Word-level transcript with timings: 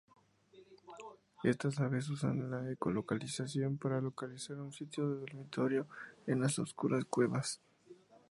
Estas 1.43 1.79
aves 1.79 2.09
usan 2.09 2.49
la 2.49 2.67
ecolocalización 2.71 3.77
para 3.77 4.01
localizar 4.01 4.57
su 4.57 4.71
sitio 4.71 5.07
dormitorio 5.07 5.85
en 6.25 6.41
las 6.41 6.57
oscuras 6.57 7.05
cuevas. 7.05 7.61